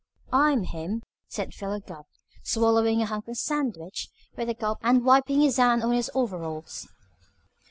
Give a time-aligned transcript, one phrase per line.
[0.33, 2.07] "I'm him," said Philo Gubb,
[2.41, 6.87] swallowing a hunk of sandwich with a gulp and wiping his hand on his overalls.